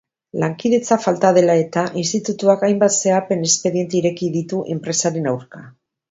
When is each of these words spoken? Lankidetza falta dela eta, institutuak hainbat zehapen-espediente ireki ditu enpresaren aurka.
Lankidetza 0.43 0.95
falta 1.01 1.29
dela 1.37 1.57
eta, 1.63 1.83
institutuak 2.03 2.63
hainbat 2.67 2.95
zehapen-espediente 2.95 3.99
ireki 3.99 4.31
ditu 4.37 4.63
enpresaren 4.77 5.29
aurka. 5.33 5.63